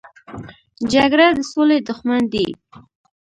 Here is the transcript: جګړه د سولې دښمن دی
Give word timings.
جګړه 0.93 1.27
د 1.37 1.39
سولې 1.51 1.77
دښمن 1.87 2.21
دی 2.33 2.47